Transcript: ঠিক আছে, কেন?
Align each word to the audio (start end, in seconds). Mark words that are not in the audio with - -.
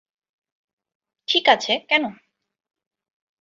ঠিক 1.27 1.45
আছে, 1.47 1.73
কেন? 1.89 2.03